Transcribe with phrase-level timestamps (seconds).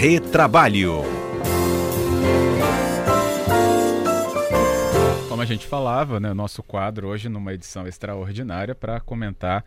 [0.00, 1.02] Retrabalho.
[5.28, 9.62] Como a gente falava, né, nosso quadro hoje numa edição extraordinária para comentar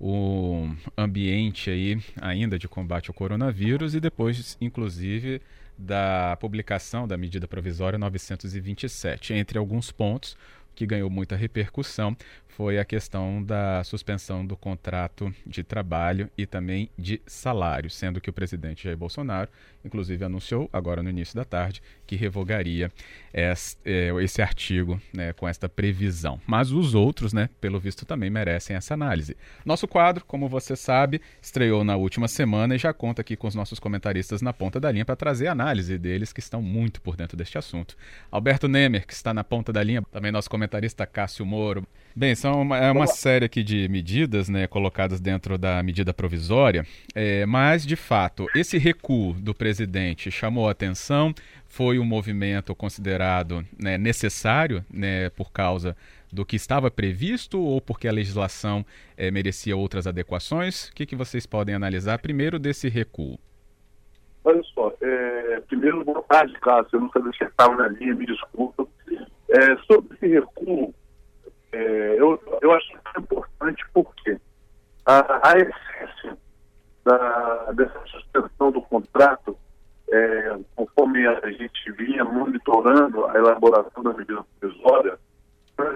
[0.00, 5.42] o ambiente aí ainda de combate ao coronavírus e depois, inclusive,
[5.76, 9.34] da publicação da medida provisória 927.
[9.34, 10.36] Entre alguns pontos,
[10.74, 12.16] que ganhou muita repercussão
[12.56, 18.30] foi a questão da suspensão do contrato de trabalho e também de salário, sendo que
[18.30, 19.50] o presidente Jair Bolsonaro,
[19.84, 22.92] inclusive, anunciou agora no início da tarde que revogaria
[23.32, 26.40] esse, é, esse artigo né, com esta previsão.
[26.46, 29.36] Mas os outros, né, pelo visto, também merecem essa análise.
[29.64, 33.54] Nosso quadro, como você sabe, estreou na última semana e já conta aqui com os
[33.54, 37.36] nossos comentaristas na ponta da linha para trazer análise deles que estão muito por dentro
[37.36, 37.96] deste assunto.
[38.30, 41.84] Alberto Nemer, que está na ponta da linha, também nosso comentarista Cássio Moro.
[42.14, 46.84] Bem, são uma, é uma série aqui de medidas né, colocadas dentro da medida provisória,
[47.14, 51.32] é, mas, de fato, esse recuo do presidente chamou a atenção,
[51.66, 55.96] foi um movimento considerado né, necessário né, por causa
[56.30, 58.84] do que estava previsto ou porque a legislação
[59.16, 60.88] é, merecia outras adequações?
[60.90, 63.38] O que, que vocês podem analisar primeiro desse recuo?
[64.44, 66.96] Olha só, é, primeiro, boa tarde, Cássio.
[66.96, 68.86] Eu não sabia estava na linha, me desculpa.
[69.48, 70.92] É, sobre esse recuo,
[71.74, 74.38] é, eu, eu acho que é importante porque
[75.04, 76.38] a, a essência
[77.04, 79.56] da, dessa suspensão do contrato,
[80.10, 85.18] é, conforme a gente vinha monitorando a elaboração da medida provisória,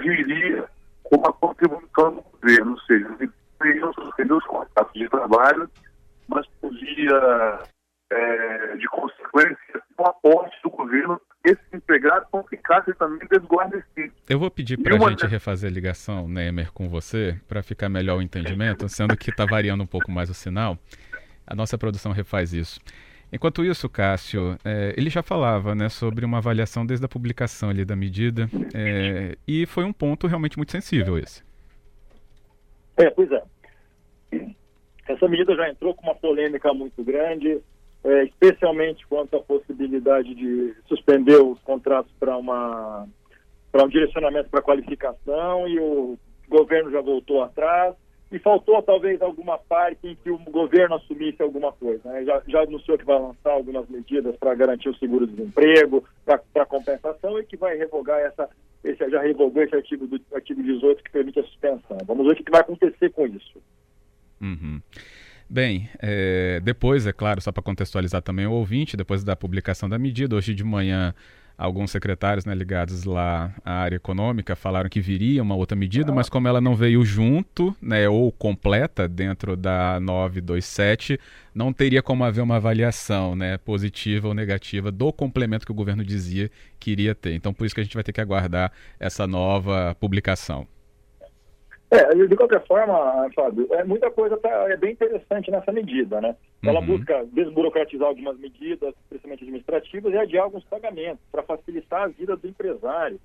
[0.01, 0.69] viria
[1.05, 3.09] com uma contribuição do governo, ou seja,
[3.59, 5.71] poderiam suspender os contratos de trabalho,
[6.27, 7.61] mas podia,
[8.11, 14.13] é, de consequência, um aporte do governo esses empregados não ficassem também desguarnecidos.
[14.29, 18.19] Eu vou pedir para a gente refazer a ligação, Nemer, com você, para ficar melhor
[18.19, 20.77] o entendimento, sendo que está variando um pouco mais o sinal.
[21.47, 22.81] A nossa produção refaz isso.
[23.33, 27.85] Enquanto isso, Cássio, é, ele já falava né, sobre uma avaliação desde a publicação ali
[27.85, 31.43] da medida, é, e foi um ponto realmente muito sensível esse.
[32.97, 33.43] É, pois é.
[35.07, 37.61] Essa medida já entrou com uma polêmica muito grande,
[38.05, 43.07] é, especialmente quanto à possibilidade de suspender os contratos para uma
[43.71, 47.95] para um direcionamento para qualificação e o governo já voltou atrás
[48.31, 52.11] e faltou talvez alguma parte em que o governo assumisse alguma coisa.
[52.11, 52.25] Né?
[52.25, 57.45] Já, já anunciou que vai lançar algumas medidas para garantir o seguro-desemprego, para compensação e
[57.45, 58.49] que vai revogar essa,
[58.85, 61.99] esse, já revogou esse artigo do artigo 18 que permite a suspensão.
[62.07, 63.63] Vamos ver o que vai acontecer com isso.
[64.41, 64.81] Uhum.
[65.51, 69.99] Bem, é, depois, é claro, só para contextualizar também o ouvinte, depois da publicação da
[69.99, 71.15] medida, hoje de manhã,
[71.57, 76.29] alguns secretários né, ligados lá à área econômica falaram que viria uma outra medida, mas
[76.29, 81.19] como ela não veio junto, né, ou completa dentro da 927,
[81.55, 86.05] não teria como haver uma avaliação né, positiva ou negativa do complemento que o governo
[86.05, 87.35] dizia que iria ter.
[87.35, 88.71] Então, por isso que a gente vai ter que aguardar
[89.01, 90.69] essa nova publicação.
[91.91, 96.37] É, de qualquer forma, Fábio, é, muita coisa tá, é bem interessante nessa medida, né?
[96.63, 96.87] Ela uhum.
[96.87, 102.47] busca desburocratizar algumas medidas, principalmente administrativas, e adiar alguns pagamentos para facilitar a vida do
[102.47, 103.19] empresário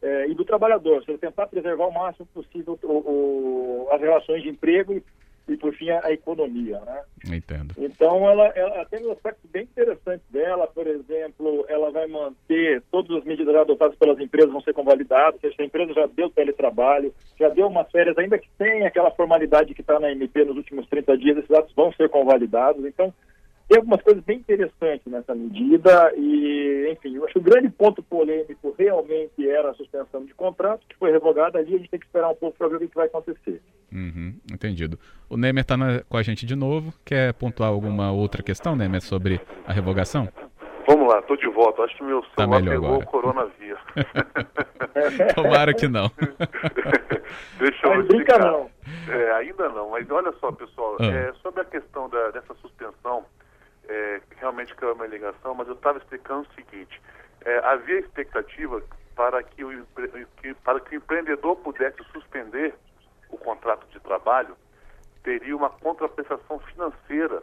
[0.00, 4.42] é, e do trabalhador, ou seja, tentar preservar o máximo possível o, o, as relações
[4.44, 5.02] de emprego e
[5.46, 6.80] e, por fim, a, economia.
[6.80, 7.36] Né?
[7.36, 7.74] Entendo.
[7.76, 10.66] Então, ela, ela tem um aspecto bem interessante dela.
[10.66, 15.34] Por exemplo, ela vai manter todas as medidas adotadas pelas empresas vão ser convalidadas.
[15.34, 19.10] Ou seja, a empresa já deu teletrabalho, já deu umas férias, ainda que sem aquela
[19.10, 22.84] formalidade que está na MP nos últimos 30 dias, esses atos vão ser convalidados.
[22.84, 23.12] Então,
[23.68, 28.02] tem algumas coisas bem interessantes nessa medida e, enfim, eu acho que o grande ponto
[28.02, 32.06] polêmico realmente era a suspensão de contrato, que foi revogada ali, a gente tem que
[32.06, 33.62] esperar um pouco para ver o que vai acontecer.
[33.94, 34.98] Uhum, entendido.
[35.30, 35.76] O Nemer está
[36.08, 40.28] com a gente de novo, quer pontuar alguma outra questão, Nemer, sobre a revogação?
[40.86, 41.82] Vamos lá, estou de volta.
[41.82, 43.04] Acho que meu tá celular tá pegou agora.
[43.04, 43.80] o coronavírus.
[45.34, 46.10] Tomara que não.
[47.58, 48.38] Deixa eu explicar.
[48.40, 48.70] não.
[49.08, 51.06] É, ainda não, mas olha só, pessoal, ah.
[51.06, 53.24] é, sobre a questão da, dessa suspensão,
[53.88, 57.00] é, realmente caiu uma ligação, mas eu estava explicando o seguinte:
[57.44, 58.82] é, havia expectativa
[59.14, 59.86] para que, o,
[60.42, 62.74] que, para que o empreendedor pudesse suspender
[63.34, 64.56] o contrato de trabalho,
[65.22, 67.42] teria uma contraprestação financeira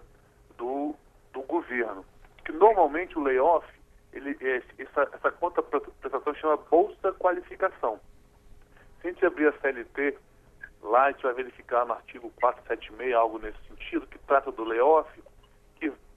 [0.58, 0.96] do,
[1.34, 2.06] do governo.
[2.46, 3.66] Que normalmente o layoff,
[4.14, 8.00] ele, é, essa, essa contraprestação chama Bolsa Qualificação.
[9.02, 10.18] Se a gente abrir a CLT,
[10.82, 15.10] lá a gente vai verificar no artigo 476, algo nesse sentido, que trata do layoff,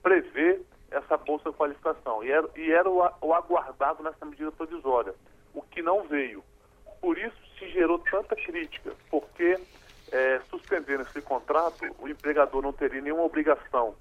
[0.05, 0.61] prevê
[0.91, 2.23] essa bolsa qualificação.
[2.23, 5.15] E era, e era o, o aguardado nessa medida provisória,
[5.51, 6.43] o que não veio.
[7.01, 9.59] Por isso se gerou tanta crítica, porque
[10.11, 13.95] é, suspendendo esse contrato, o empregador não teria nenhuma obrigação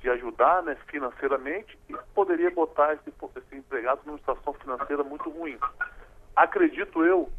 [0.00, 5.56] de ajudar né, financeiramente e poderia botar esse, esse empregado numa situação financeira muito ruim.
[6.34, 7.30] Acredito eu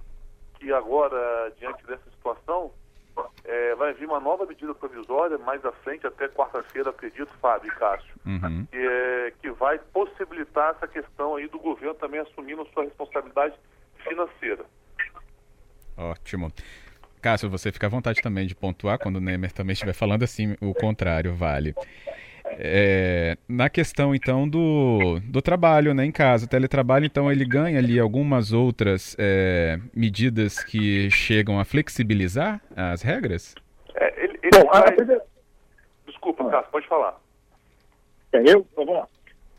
[0.56, 2.72] que agora, diante dessa situação,
[3.44, 7.76] é, vai vir uma nova medida provisória mais à frente, até quarta-feira, acredito, Fábio e
[7.76, 8.66] Cássio, uhum.
[8.72, 13.56] que, é, que vai possibilitar essa questão aí do governo também assumindo sua responsabilidade
[13.98, 14.66] financeira.
[15.98, 16.52] Ótimo.
[17.22, 20.56] Cássio, você fica à vontade também de pontuar quando o Nemer também estiver falando assim,
[20.60, 21.74] o contrário vale.
[22.60, 27.80] É, na questão então do, do trabalho né, em casa, o teletrabalho, então ele ganha
[27.80, 33.56] ali algumas outras é, medidas que chegam a flexibilizar as regras?
[33.96, 35.22] É, ele, ele Bom, vai...
[36.06, 37.20] Desculpa, Cássio, pode falar.
[38.34, 38.44] É eu?
[38.72, 39.08] Então, vamos lá.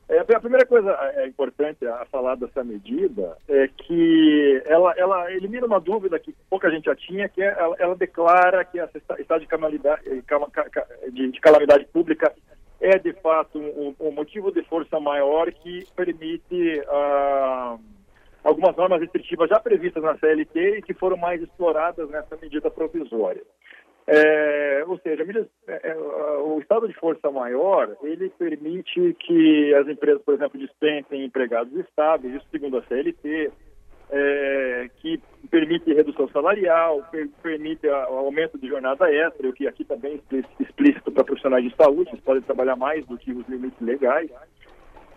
[0.09, 5.67] É, a primeira coisa é importante a falar dessa medida é que ela, ela elimina
[5.67, 9.41] uma dúvida que pouca gente já tinha, que é, ela, ela declara que essa estado
[9.41, 10.03] de calamidade,
[11.11, 12.33] de, de calamidade pública
[12.81, 17.81] é de fato um, um, motivo de força maior que permite uh,
[18.43, 23.43] algumas normas restritivas já previstas na CLT e que foram mais exploradas nessa medida provisória.
[24.07, 25.25] É, ou seja,
[25.67, 31.25] é, é, o estado de força maior ele permite que as empresas, por exemplo, dispensem
[31.25, 33.51] empregados estáveis, isso segundo a CLT,
[34.11, 35.19] é, que
[35.51, 40.63] permite redução salarial, per, permite o aumento de jornada extra, o que aqui também é
[40.63, 44.31] explícito para profissionais de saúde, eles podem trabalhar mais do que os limites legais.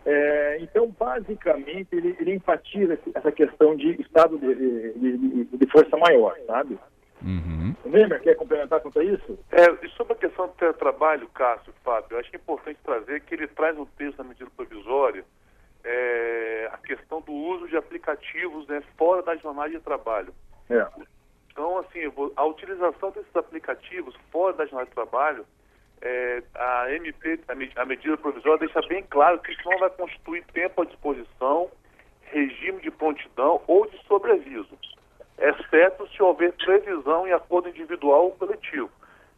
[0.05, 5.97] É, então, basicamente, ele, ele enfatiza essa questão de estado de, de, de, de força
[5.97, 6.79] maior, sabe?
[7.23, 7.75] Uhum.
[7.85, 9.39] Neymar quer complementar quanto a isso?
[9.51, 13.21] É, e sobre a questão do teletrabalho, Cássio, Fábio, eu acho que é importante trazer
[13.21, 15.25] que ele traz um texto da medida provisória
[15.83, 20.33] é, a questão do uso de aplicativos né, fora da jornada de trabalho.
[20.69, 20.85] É.
[21.51, 21.99] Então, assim,
[22.35, 25.45] a utilização desses aplicativos fora da jornada de trabalho,
[26.01, 27.39] é, a MP,
[27.75, 31.71] a medida provisória deixa bem claro que isso não vai constituir tempo à disposição,
[32.21, 34.77] regime de prontidão ou de sobreaviso,
[35.37, 38.89] exceto se houver previsão em acordo individual ou coletivo.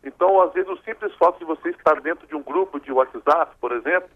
[0.04, 3.56] Então, às vezes, o simples fato de você estar dentro de um grupo de WhatsApp,
[3.60, 4.10] por exemplo,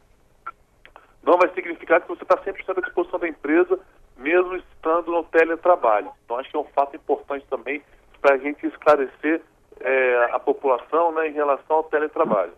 [1.21, 3.79] não vai significar que você está 100% à disposição da empresa,
[4.17, 6.11] mesmo estando no teletrabalho.
[6.23, 7.81] Então, acho que é um fato importante também
[8.21, 9.41] para a gente esclarecer
[9.81, 12.53] é, a população né, em relação ao teletrabalho.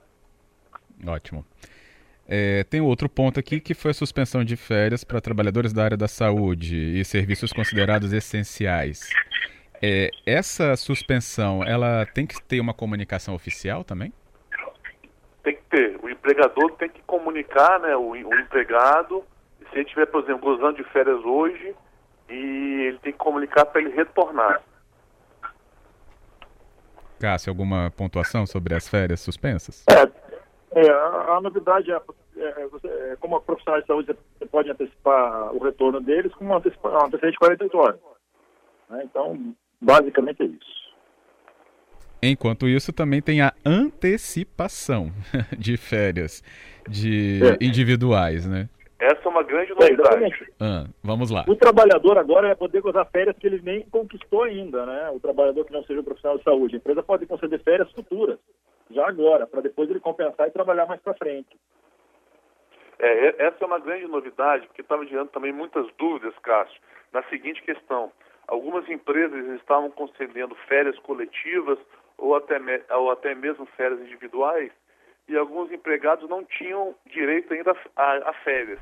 [1.07, 1.45] Ótimo.
[2.27, 5.97] É, tem outro ponto aqui que foi a suspensão de férias para trabalhadores da área
[5.97, 9.09] da saúde e serviços considerados essenciais.
[9.81, 14.11] É, essa suspensão, ela tem que ter uma comunicação oficial também?
[15.45, 15.99] tem que ter.
[16.01, 19.23] O empregador tem que comunicar, né, o, o empregado,
[19.69, 21.75] se ele estiver, por exemplo, gozando de férias hoje,
[22.27, 24.61] e ele tem que comunicar para ele retornar.
[27.19, 29.85] Cássio, alguma pontuação sobre as férias suspensas?
[29.89, 30.05] É,
[30.75, 31.95] é a, a, novidade é,
[32.37, 36.57] é, você, é, como profissional de saúde, você pode antecipar o retorno deles com uma
[36.57, 37.99] antecedência de 48 horas.
[38.89, 39.03] Né?
[39.05, 40.75] Então, basicamente é isso.
[42.21, 45.11] Enquanto isso, também tem a antecipação
[45.57, 46.43] de férias
[46.89, 47.65] de é.
[47.65, 48.67] individuais, né?
[48.97, 50.23] Essa é uma grande novidade.
[50.23, 51.45] É, ah, vamos lá.
[51.47, 55.09] O trabalhador agora vai poder gozar férias que ele nem conquistou ainda, né?
[55.11, 56.75] O trabalhador que não seja um profissional de saúde.
[56.75, 58.39] A empresa pode conceder férias futuras,
[58.89, 61.57] já agora, para depois ele compensar e trabalhar mais para frente.
[62.99, 66.79] É, essa é uma grande novidade, porque estava gerando também muitas dúvidas, Cássio,
[67.11, 68.11] na seguinte questão.
[68.47, 71.79] Algumas empresas estavam concedendo férias coletivas
[72.17, 72.59] ou até,
[72.91, 74.71] ou até mesmo férias individuais,
[75.27, 78.79] e alguns empregados não tinham direito ainda a, a férias.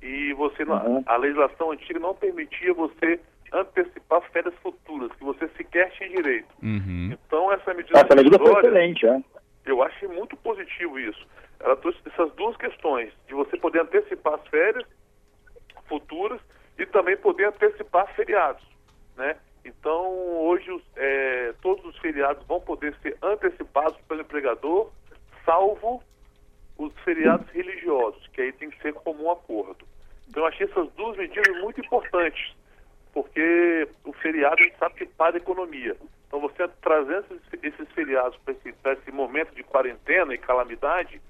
[0.00, 1.02] E você, uhum.
[1.06, 3.20] a legislação antiga não permitia você
[3.52, 6.48] antecipar férias futuras, que você sequer tinha direito.
[6.62, 7.10] Uhum.
[7.12, 9.22] Então, essa medida, essa medida foi excelente, é?
[9.64, 11.26] eu achei muito positivo isso.
[11.60, 14.84] Ela trouxe essas duas questões, de você poder antecipar as férias
[15.86, 16.40] futuras
[16.78, 18.64] e também poder antecipar feriados,
[19.16, 19.36] né?
[19.64, 20.06] Então,
[20.46, 24.90] hoje, é, todos os feriados vão poder ser antecipados pelo empregador,
[25.44, 26.02] salvo
[26.78, 29.84] os feriados religiosos, que aí tem que ser comum acordo.
[30.28, 32.54] Então, eu achei essas duas medidas muito importantes,
[33.22, 35.96] porque o feriado a gente sabe que para a economia.
[36.28, 37.26] Então, você trazendo
[37.60, 41.20] esses feriados para esse, esse, momento de quarentena e calamidade,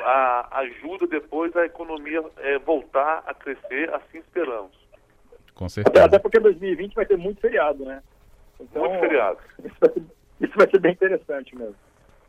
[0.00, 4.72] a, ajuda depois a economia é, voltar a crescer, assim esperamos.
[5.54, 6.04] Com certeza.
[6.04, 8.02] Até, até porque 2020 vai ter muito feriado, né?
[8.58, 9.38] Então, muito feriado.
[9.64, 10.02] Isso vai, ser,
[10.40, 11.76] isso vai ser bem interessante mesmo.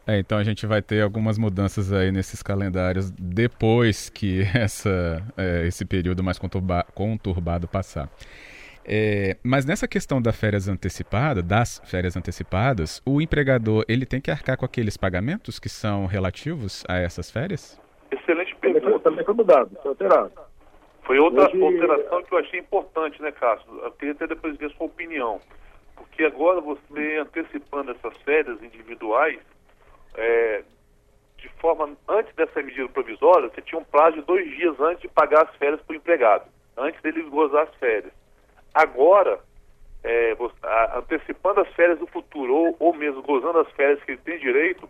[0.05, 5.65] É, então a gente vai ter algumas mudanças aí nesses calendários depois que essa, é,
[5.65, 8.07] esse período mais conturba, conturbado passar.
[8.85, 14.31] É, mas nessa questão da férias antecipada, das férias antecipadas, o empregador ele tem que
[14.31, 17.79] arcar com aqueles pagamentos que são relativos a essas férias?
[18.61, 20.31] foi, também foi mudado, foi alterado.
[21.03, 21.63] Foi outra Hoje...
[21.63, 23.67] alteração que eu achei importante, né, Cássio?
[23.83, 25.39] Eu queria até depois ver a sua opinião.
[25.95, 29.39] Porque agora você antecipando essas férias individuais,
[30.15, 30.63] é,
[31.37, 35.07] de forma, antes dessa medida provisória, você tinha um prazo de dois dias antes de
[35.07, 36.45] pagar as férias para o empregado,
[36.77, 38.13] antes dele gozar as férias.
[38.73, 39.39] Agora,
[40.03, 40.35] é,
[40.95, 44.89] antecipando as férias do futuro, ou, ou mesmo gozando as férias que ele tem direito,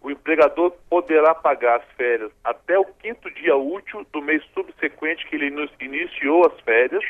[0.00, 5.36] o empregador poderá pagar as férias até o quinto dia útil do mês subsequente que
[5.36, 7.02] ele iniciou as férias.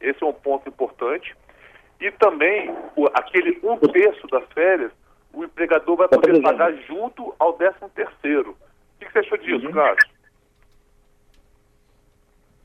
[0.00, 1.34] Esse é um ponto importante.
[2.00, 4.92] E também, o, aquele um terço das férias,
[5.32, 8.50] o empregador vai poder pagar junto ao décimo terceiro.
[8.50, 9.72] O que, você achou disso, uhum.
[9.72, 10.09] Cássio?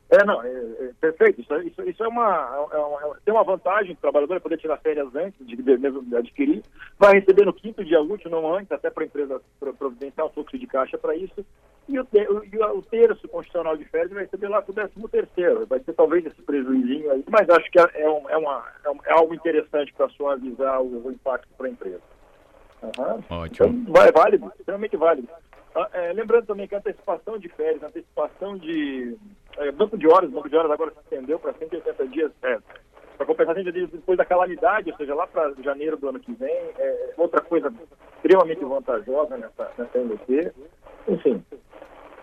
[0.10, 1.42] É, não, é, é, perfeito.
[1.42, 4.58] Isso, isso, isso é, uma, é, uma, é tem uma vantagem o trabalhador é poder
[4.58, 6.64] tirar férias antes de, de, adquirir.
[7.00, 9.42] Vai receber no quinto dia útil, não antes, até para a empresa
[9.78, 11.44] providenciar um fluxo de caixa para isso.
[11.90, 15.66] E o, o, o, terço constitucional de férias vai receber lá para o décimo terceiro.
[15.66, 18.64] Vai ser talvez esse prejuízo aí, mas acho que é, é, um, é, uma,
[19.06, 22.02] é, algo interessante para suavizar o, o impacto para a empresa.
[22.82, 23.38] Uhum.
[23.38, 23.86] Ótimo.
[23.90, 25.28] Então, é válido, extremamente válido.
[25.76, 29.18] Ah, é, lembrando também que a antecipação de férias, a antecipação de
[29.58, 32.60] é, banco de horas, o banco de horas agora se estendeu para 180 dias, é,
[33.18, 36.34] para compensar 180 dias depois da calamidade, ou seja, lá para janeiro do ano que
[36.34, 37.74] vem, é outra coisa
[38.16, 40.52] extremamente vantajosa nessa, nessa MDP.
[41.08, 41.44] Enfim,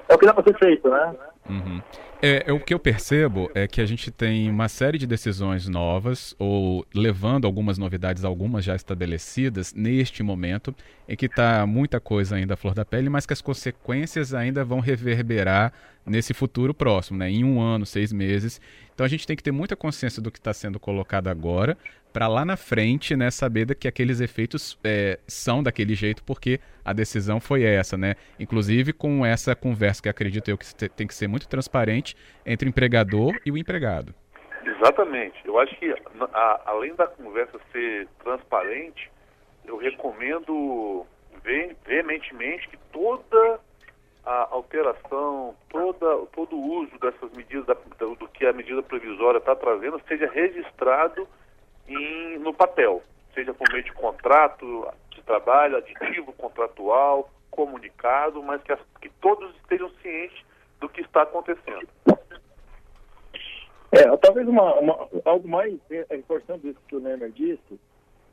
[0.09, 1.17] é o que dá para ser feito, né?
[1.49, 1.83] Uhum.
[2.25, 5.67] É, é, o que eu percebo é que a gente tem uma série de decisões
[5.67, 10.73] novas, ou levando algumas novidades, algumas já estabelecidas neste momento,
[11.09, 14.65] em que está muita coisa ainda à flor da pele, mas que as consequências ainda
[14.65, 15.73] vão reverberar
[16.07, 17.29] nesse futuro próximo, né?
[17.29, 18.61] em um ano, seis meses.
[18.95, 21.77] Então a gente tem que ter muita consciência do que está sendo colocado agora,
[22.13, 26.93] para lá na frente, né, saber que aqueles efeitos é, são daquele jeito, porque a
[26.93, 28.17] decisão foi essa, né?
[28.39, 32.12] Inclusive com essa conversa que acredito eu que tem que ser muito transparente
[32.45, 34.15] entre o empregador e o empregado.
[34.65, 35.41] Exatamente.
[35.45, 35.95] Eu acho que
[36.33, 39.11] a, além da conversa ser transparente,
[39.65, 41.07] eu recomendo
[41.85, 43.61] veementemente que toda
[44.25, 49.57] a alteração, toda, todo o uso dessas medidas, da, do que a medida provisória está
[49.57, 51.27] trazendo, seja registrado
[51.89, 53.03] em, no papel,
[53.35, 59.55] seja por meio de contrato de trabalho, aditivo contratual, comunicado, mas que, as, que todos
[59.57, 60.39] estejam cientes
[60.83, 61.89] do que está acontecendo.
[63.93, 65.75] É, talvez uma, uma, algo mais
[66.13, 67.79] importante disso que o Neymar disse,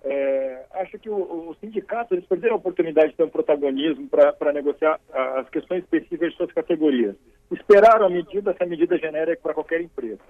[0.04, 5.00] é, acho que os sindicatos eles perderam a oportunidade de ter um protagonismo para negociar
[5.14, 7.16] as questões específicas de suas categorias.
[7.52, 10.22] Esperaram a medida, essa medida genérica para qualquer empresa.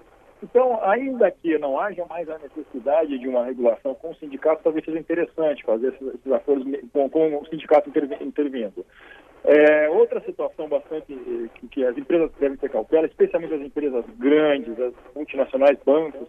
[0.42, 4.84] Então, ainda que não haja mais a necessidade de uma regulação com o sindicato, talvez
[4.84, 8.84] seja interessante fazer esses, esses acordos com, com o sindicato intervindo.
[9.44, 11.14] É, outra situação bastante
[11.54, 16.28] que, que, as empresas devem ter cautela, especialmente as empresas grandes, as multinacionais, bancos,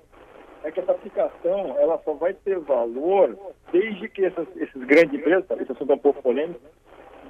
[0.63, 3.37] é que essa aplicação ela só vai ter valor
[3.71, 6.61] desde que essas, esses grandes empresas, esse assunto é um pouco polêmico,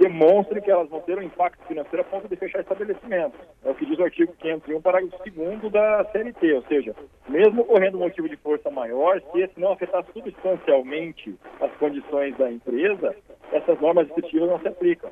[0.01, 3.39] demonstre que elas vão ter um impacto financeiro a ponto de fechar estabelecimentos.
[3.63, 6.95] É o que diz o artigo 501, parágrafo 2 da CLT, ou seja,
[7.29, 12.51] mesmo ocorrendo um motivo de força maior, se esse não afetar substancialmente as condições da
[12.51, 13.15] empresa,
[13.51, 15.11] essas normas restritivas não se aplicam.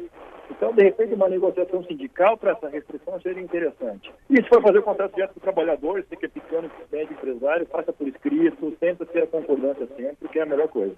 [0.50, 4.12] Então, de repente, uma negociação sindical para essa restrição seria interessante.
[4.28, 7.94] Se for fazer o contrato direto com trabalhador, se que é pequeno, médio empresário, faça
[7.94, 10.96] por escrito, tenta ter a concordância sempre, que é a melhor coisa.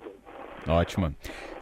[0.68, 1.14] Ótimo.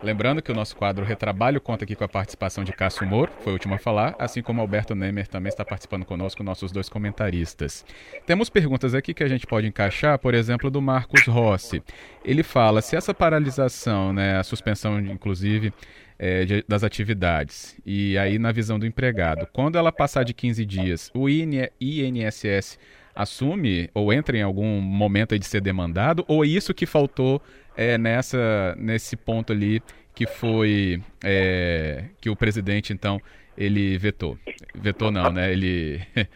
[0.02, 3.52] Lembrando que o nosso quadro Retrabalho conta aqui com a participação de Cássio Moro, foi
[3.52, 7.86] o último a falar, assim como Alberto Nemer também está participando conosco, nossos dois comentaristas.
[8.26, 11.84] Temos perguntas aqui que a gente pode encaixar, por exemplo, do Marcos Rossi.
[12.24, 15.74] Ele fala se essa paralisação, né, a suspensão, inclusive,
[16.18, 20.66] é, de, das atividades, e aí na visão do empregado, quando ela passar de 15
[20.66, 22.78] dias, o INSS
[23.16, 27.42] assume ou entra em algum momento de ser demandado, ou isso que faltou
[27.76, 29.82] é, nessa, nesse ponto ali
[30.14, 33.22] que foi é, que o presidente então
[33.58, 34.38] ele vetou.
[34.74, 35.52] Vetou não, né?
[35.52, 36.02] Ele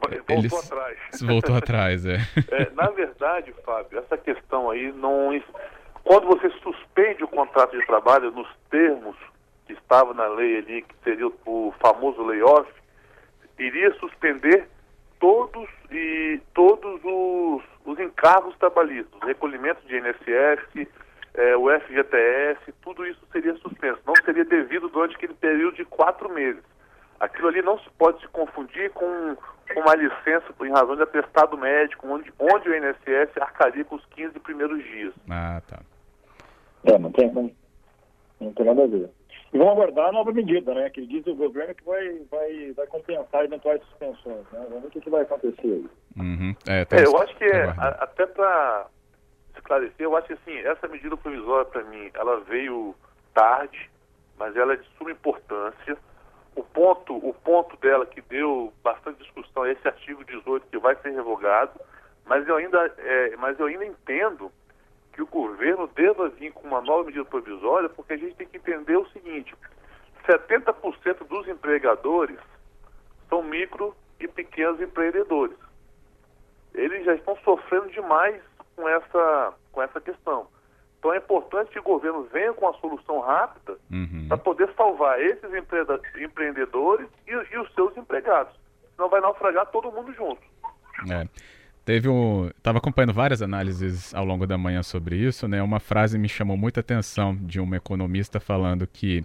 [0.00, 0.98] voltou ele atrás.
[1.22, 2.18] Voltou atrás, é.
[2.50, 2.70] é.
[2.74, 5.32] Na verdade, Fábio, essa questão aí não
[6.04, 9.16] quando você suspende o contrato de trabalho nos termos
[9.66, 12.70] que estava na lei ali, que seria o famoso layoff,
[13.58, 14.68] iria suspender
[15.24, 20.86] todos e todos os, os encargos trabalhistas, recolhimento de INSS,
[21.32, 24.00] é, o FGTS, tudo isso seria suspenso.
[24.06, 26.62] Não seria devido durante aquele período de quatro meses.
[27.18, 29.34] Aquilo ali não se pode se confundir com,
[29.72, 34.04] com uma licença em razão de atestado médico, onde, onde o INSS arcaria com os
[34.10, 35.14] 15 primeiros dias.
[35.30, 35.80] Ah, tá.
[36.84, 37.50] É, não tem, não,
[38.38, 39.08] não tem nada a ver.
[39.54, 40.90] E vão aguardar a nova medida, né?
[40.90, 44.44] Que diz o governo que vai, vai, vai compensar eventuais suspensões.
[44.50, 44.66] Né?
[44.68, 45.88] Vamos ver o que, que vai acontecer aí.
[46.16, 46.56] Uhum.
[46.68, 48.88] É, é, eu acho que é, até para
[49.54, 52.96] esclarecer, eu acho que assim, essa medida provisória para mim, ela veio
[53.32, 53.88] tarde,
[54.36, 55.96] mas ela é de suma importância.
[56.56, 60.96] O ponto, o ponto dela que deu bastante discussão é esse artigo 18 que vai
[60.96, 61.80] ser revogado,
[62.26, 64.50] mas eu ainda, é, mas eu ainda entendo
[65.14, 68.56] que o governo deva vir com uma nova medida provisória, porque a gente tem que
[68.56, 69.54] entender o seguinte:
[70.26, 72.38] 70% dos empregadores
[73.28, 75.56] são micro e pequenos empreendedores.
[76.74, 78.42] Eles já estão sofrendo demais
[78.74, 80.48] com essa, com essa questão.
[80.98, 84.26] Então é importante que o governo venha com uma solução rápida uhum.
[84.26, 85.50] para poder salvar esses
[86.18, 88.52] empreendedores e, e, os seus empregados.
[88.96, 90.42] Senão vai naufragar todo mundo junto.
[91.12, 91.28] É.
[91.84, 92.48] Teve um.
[92.48, 95.62] Estava acompanhando várias análises ao longo da manhã sobre isso, né?
[95.62, 99.22] Uma frase me chamou muita atenção de um economista falando que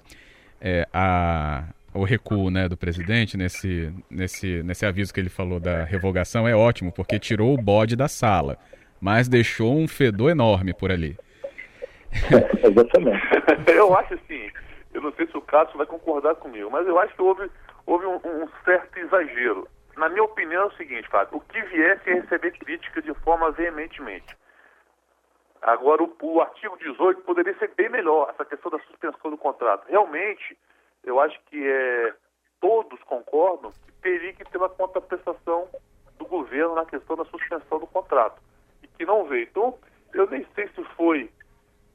[0.59, 1.63] é, a,
[1.93, 6.53] o recuo né, do presidente nesse, nesse, nesse aviso que ele falou da revogação é
[6.53, 8.57] ótimo, porque tirou o bode da sala,
[8.99, 11.17] mas deixou um fedor enorme por ali.
[12.11, 13.21] exatamente.
[13.67, 14.49] eu acho assim,
[14.93, 17.49] eu não sei se o Cássio vai concordar comigo, mas eu acho que houve,
[17.85, 19.65] houve um, um certo exagero
[19.99, 23.51] na minha opinião, é o seguinte, Fábio: o que viesse a receber crítica de forma
[23.51, 24.35] veementemente.
[25.61, 29.85] Agora, o, o, artigo 18 poderia ser bem melhor, essa questão da suspensão do contrato.
[29.89, 30.57] Realmente,
[31.03, 32.13] eu acho que é,
[32.61, 35.67] todos concordam que teria que ter uma contraprestação
[36.17, 38.41] do governo na questão da suspensão do contrato,
[38.81, 39.43] e que não veio.
[39.43, 39.77] Então,
[40.13, 41.29] eu nem sei se foi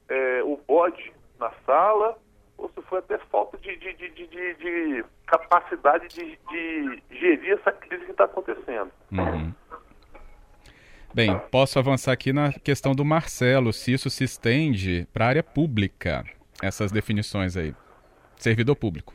[0.07, 2.15] é, o bode na sala,
[2.57, 7.71] ou se foi até falta de, de, de, de, de capacidade de, de, gerir essa
[7.71, 8.91] crise que está acontecendo.
[9.11, 9.53] Uhum.
[11.13, 15.43] Bem, posso avançar aqui na questão do Marcelo, se isso se estende para a área
[15.43, 16.25] pública,
[16.61, 17.73] essas definições aí.
[18.35, 19.13] Servidor público.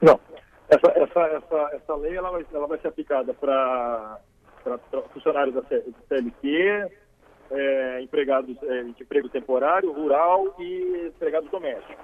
[0.00, 0.20] Não.
[0.68, 4.20] Essa, essa, essa, essa lei ela vai, ela vai ser aplicada para
[5.12, 6.90] funcionários da CLT,
[7.50, 11.96] é, empregados é, de emprego temporário, rural e empregados domésticos.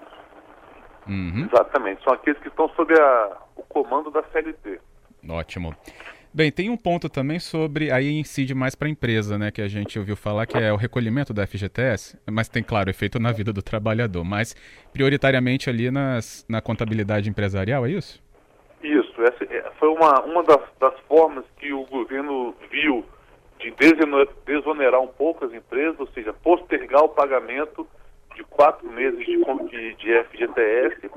[1.08, 1.48] Uhum.
[1.50, 4.80] Exatamente, são aqueles que estão sob a, o comando da CLT.
[5.28, 5.74] Ótimo.
[6.32, 9.66] Bem, tem um ponto também sobre, aí incide mais para a empresa, né, que a
[9.66, 13.52] gente ouviu falar, que é o recolhimento da FGTS, mas tem, claro, efeito na vida
[13.52, 14.54] do trabalhador, mas
[14.92, 18.22] prioritariamente ali nas, na contabilidade empresarial, é isso?
[18.80, 23.04] Isso, essa é, foi uma, uma das, das formas que o governo viu
[23.60, 23.74] de
[24.44, 27.86] desonerar um pouco as empresas, ou seja, postergar o pagamento
[28.34, 29.36] de quatro meses de,
[29.68, 31.10] de, de FGTS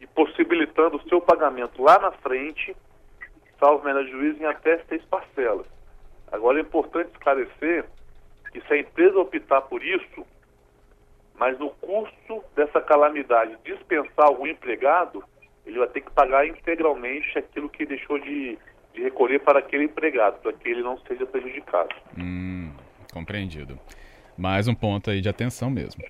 [0.00, 2.76] e possibilitando o seu pagamento lá na frente,
[3.60, 5.66] salvo melhor juízo, em até seis parcelas.
[6.32, 7.84] Agora é importante esclarecer
[8.52, 10.26] que se a empresa optar por isso,
[11.38, 15.22] mas no curso dessa calamidade dispensar algum empregado,
[15.64, 18.58] ele vai ter que pagar integralmente aquilo que deixou de
[18.96, 21.94] de recolher para aquele empregado, para que ele não seja prejudicado.
[22.18, 22.70] Hum,
[23.12, 23.78] compreendido.
[24.36, 26.02] Mais um ponto aí de atenção mesmo.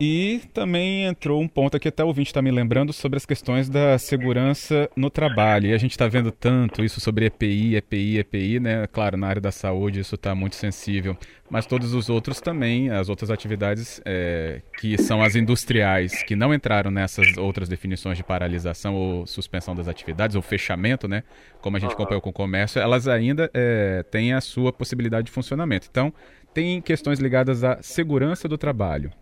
[0.00, 3.68] E também entrou um ponto aqui, até o ouvinte está me lembrando, sobre as questões
[3.68, 5.68] da segurança no trabalho.
[5.68, 8.86] E a gente está vendo tanto isso sobre EPI, EPI, EPI, né?
[8.88, 11.16] Claro, na área da saúde isso está muito sensível,
[11.48, 16.52] mas todos os outros também, as outras atividades é, que são as industriais, que não
[16.52, 21.22] entraram nessas outras definições de paralisação ou suspensão das atividades, ou fechamento, né?
[21.60, 25.32] Como a gente acompanhou com o comércio, elas ainda é, têm a sua possibilidade de
[25.32, 25.86] funcionamento.
[25.88, 26.12] Então,
[26.52, 29.12] tem questões ligadas à segurança do trabalho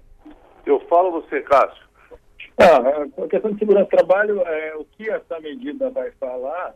[0.93, 1.83] eu falo você, Cássio.
[2.59, 6.75] Ah, a questão de segurança do trabalho, é, o que essa medida vai falar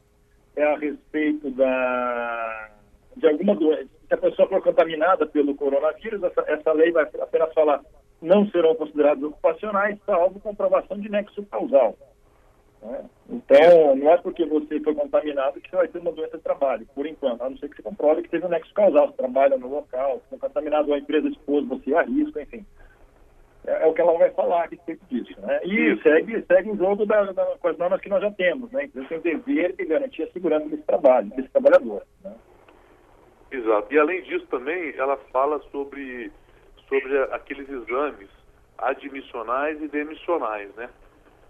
[0.56, 2.70] é a respeito da
[3.14, 3.88] de alguma doença.
[4.08, 7.82] Se a pessoa for contaminada pelo coronavírus, essa, essa lei vai apenas falar
[8.20, 11.96] não serão considerados ocupacionais, salvo comprovação de nexo causal.
[12.82, 13.04] Né?
[13.28, 16.86] Então, não é porque você foi contaminado que você vai ter uma doença de trabalho,
[16.94, 19.56] por enquanto, a não ser que você comprove que teve um nexo causal, você trabalha
[19.58, 22.64] no local, se foi contaminado, a empresa expôs você a risco, enfim
[23.66, 25.40] é, é, o que ela vai falar a respeito disso.
[25.40, 25.60] Né?
[25.64, 28.70] E segue, segue o jogo da, da, com as normas que nós já temos.
[28.70, 28.84] Né?
[28.84, 32.02] Então tem o dever de garantir a segurança desse trabalho, desse trabalhador.
[32.22, 32.34] Né?
[33.50, 33.92] Exato.
[33.92, 36.32] E além disso também, ela fala sobre,
[36.88, 38.28] sobre aqueles exames
[38.78, 40.88] admissionais e demissionais, né?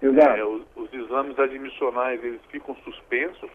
[0.00, 0.38] Exato.
[0.38, 3.50] É, os, os exames admissionais, eles ficam suspensos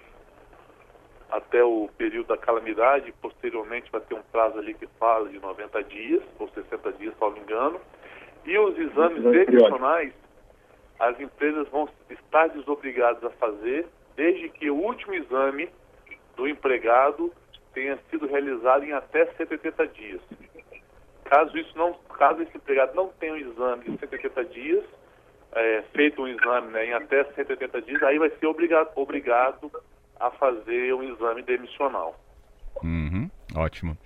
[1.31, 5.83] até o período da calamidade, posteriormente vai ter um prazo ali que fala de 90
[5.85, 7.79] dias, ou 60 dias, se não me engano,
[8.45, 10.13] e os exames demissionais,
[10.99, 15.69] as empresas vão estar desobrigadas a fazer, desde que o último exame
[16.35, 17.31] do empregado
[17.73, 20.21] tenha sido realizado em até 180 dias.
[21.25, 24.83] Caso isso não, caso esse empregado não tenha um exame de 180 dias,
[25.53, 29.71] é, feito um exame né, em até 180 dias, aí vai ser obrigado, obrigado
[30.19, 32.19] a fazer um exame demissional.
[32.83, 33.97] Uhum, ótimo.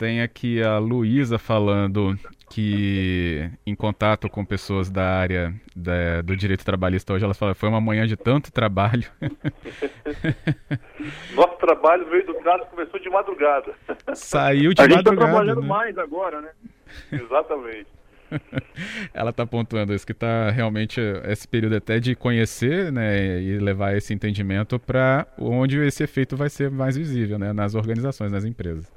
[0.00, 6.64] Tem aqui a Luísa falando que, em contato com pessoas da área da, do direito
[6.64, 9.04] trabalhista hoje, ela fala foi uma manhã de tanto trabalho.
[11.36, 13.74] Nosso trabalho veio do caso começou de madrugada.
[14.14, 14.84] Saiu de a madrugada.
[14.84, 15.68] A gente está trabalhando né?
[15.68, 16.48] mais agora, né?
[17.12, 17.88] Exatamente.
[19.12, 23.94] Ela está pontuando isso, que está realmente esse período até de conhecer né, e levar
[23.94, 28.90] esse entendimento para onde esse efeito vai ser mais visível né, nas organizações, nas empresas.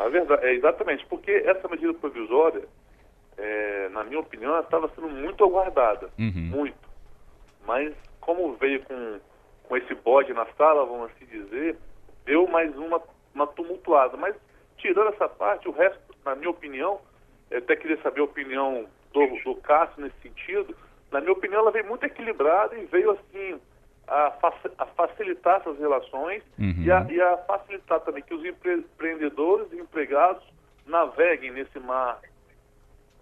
[0.00, 2.62] Na verdade, é exatamente, porque essa medida provisória,
[3.36, 6.32] é, na minha opinião, estava sendo muito aguardada, uhum.
[6.34, 6.88] muito.
[7.66, 9.20] Mas como veio com,
[9.64, 11.76] com esse bode na sala, vamos assim dizer,
[12.24, 13.02] deu mais uma,
[13.34, 14.16] uma tumultuada.
[14.16, 14.34] Mas
[14.78, 16.98] tirando essa parte, o resto, na minha opinião,
[17.50, 20.74] eu até queria saber a opinião do, do Cássio nesse sentido.
[21.12, 23.60] Na minha opinião, ela veio muito equilibrada e veio assim
[24.10, 24.34] a,
[24.78, 26.82] a facilitar essas relações uhum.
[26.82, 30.42] e, a, e, a, facilitar também que os empreendedores e empregados
[30.84, 32.20] naveguem nesse mar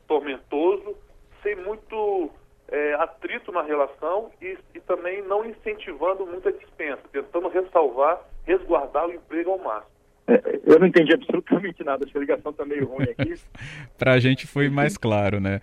[0.07, 0.97] tormentoso
[1.43, 2.31] sem muito
[2.69, 9.13] é, atrito na relação e, e, também não incentivando muita dispensa, tentando ressalvar, resguardar o
[9.13, 9.93] emprego ao máximo.
[10.27, 13.35] É, eu não entendi absolutamente nada, a ligação está meio ruim aqui.
[13.99, 15.61] para a gente foi mais claro, né?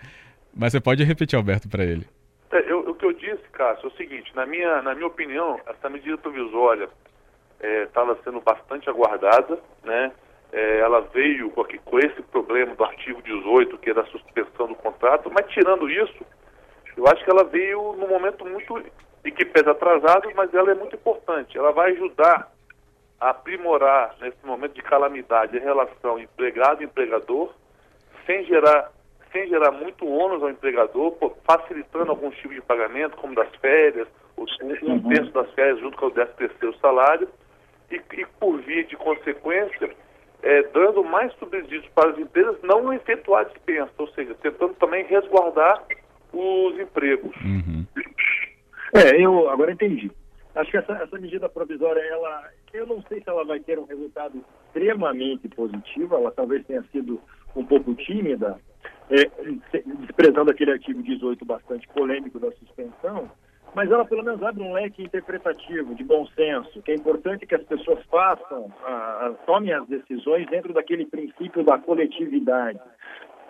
[0.54, 2.08] Mas você pode repetir, Alberto, para ele.
[2.52, 5.60] É, eu, o que eu disse, Cássio, é o seguinte, na minha, na minha opinião,
[5.66, 6.90] essa medida provisória
[7.60, 10.12] estava é, sendo bastante aguardada, né?
[10.52, 14.76] É, ela veio com, com esse problema do artigo 18, que é da suspensão do
[14.76, 16.26] contrato, mas tirando isso,
[16.96, 18.84] eu acho que ela veio num momento muito,
[19.24, 21.58] e que pesa atrasado, mas ela é muito importante.
[21.58, 22.52] Ela vai ajudar
[23.20, 27.54] aprimorar nesse momento de calamidade a relação empregado-empregador,
[28.26, 28.92] sem gerar,
[29.36, 34.46] sem gerar muito ônus ao empregador, facilitando algum tipo de pagamento, como das férias, um
[34.88, 35.10] uhum.
[35.10, 37.28] terço das férias junto com o décimo terceiro salário,
[37.92, 39.92] e, e por via de consequência,
[40.42, 45.84] é, dando mais subsídios para as empresas não efetuar dispensa, ou seja, tentando também resguardar
[46.32, 47.36] os empregos.
[47.44, 47.86] Uhum.
[48.94, 50.10] É, eu agora entendi.
[50.56, 53.86] Acho que essa, essa medida provisória, ela, eu não sei se ela vai ter um
[53.86, 57.20] resultado extremamente positivo, ela talvez tenha sido
[57.54, 58.58] um pouco tímida,
[59.10, 59.30] é,
[60.00, 63.30] desprezando aquele artigo 18 bastante polêmico da suspensão,
[63.76, 67.56] mas ela pelo menos abre um leque interpretativo, de bom senso, que é importante que
[67.56, 72.80] as pessoas façam, a, a, tomem as decisões dentro daquele princípio da coletividade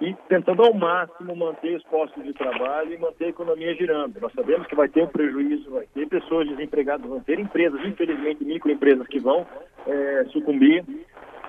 [0.01, 4.19] e tentando ao máximo manter os postos de trabalho e manter a economia girando.
[4.19, 8.43] Nós sabemos que vai ter um prejuízo, vai ter pessoas desempregadas, vão ter empresas, infelizmente
[8.43, 9.45] microempresas que vão
[9.87, 10.83] é, sucumbir,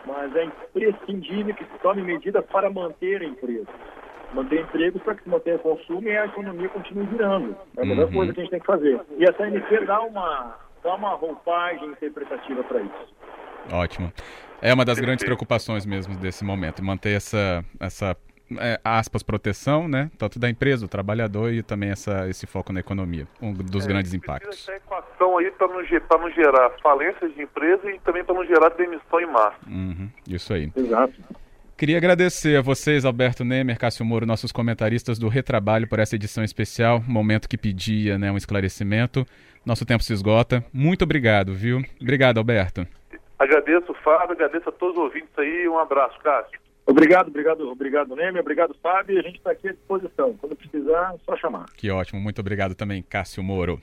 [0.07, 3.67] mas é imprescindível que se tome medidas para manter a empresa.
[4.33, 7.57] Manter empregos para que se mantenha o consumo e a economia continue girando.
[7.77, 8.13] É a melhor uhum.
[8.13, 9.01] coisa que a gente tem que fazer.
[9.19, 13.15] E a CNC dá uma, dá uma roupagem interpretativa para isso.
[13.73, 14.13] Ótimo.
[14.63, 18.17] É uma das grandes preocupações mesmo desse momento, manter essa, essa
[18.59, 20.11] é, aspas, proteção, né?
[20.19, 23.89] Tanto da empresa, do trabalhador e também essa, esse foco na economia, um dos é,
[23.89, 24.61] grandes impactos.
[24.61, 25.83] Essa equação aí para não,
[26.21, 29.57] não gerar falências de empresa e também para não gerar demissão em massa.
[29.67, 30.71] Uhum, isso aí.
[30.77, 31.15] Exato.
[31.77, 36.43] Queria agradecer a vocês, Alberto Nemer, Cássio Moro, nossos comentaristas do Retrabalho, por essa edição
[36.43, 39.27] especial, momento que pedia né, um esclarecimento.
[39.65, 40.65] Nosso tempo se esgota.
[40.73, 41.83] Muito obrigado, viu?
[42.01, 42.87] Obrigado, Alberto.
[43.39, 45.69] Agradeço, Fábio, agradeço a todos os ouvintes aí.
[45.69, 46.59] Um abraço, Cássio.
[46.87, 49.19] Obrigado, obrigado, obrigado, Neme, obrigado, Fábio.
[49.19, 50.35] A gente está aqui à disposição.
[50.35, 51.67] Quando precisar, é só chamar.
[51.77, 52.21] Que ótimo.
[52.21, 53.81] Muito obrigado também, Cássio Moro.